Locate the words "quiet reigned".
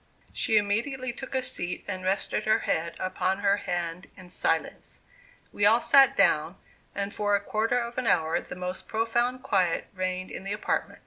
9.43-10.31